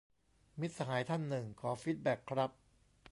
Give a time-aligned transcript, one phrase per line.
[0.59, 2.51] มิตรสหายท่านหนึ่ง: ขอฟีดแบ็กครับ